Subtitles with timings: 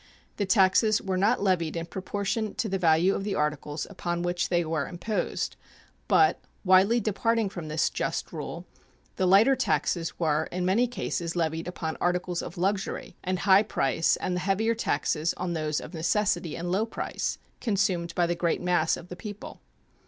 [0.37, 4.49] The taxes were not levied in proportion to the value of the articles upon which
[4.49, 5.55] they were imposed,
[6.07, 8.65] but, widely departing from this just rule,
[9.17, 14.15] the lighter taxes were in many cases levied upon articles of luxury and high price
[14.15, 18.59] and the heavier taxes on those of necessity and low price, consumed by the great
[18.59, 19.61] mass of the people.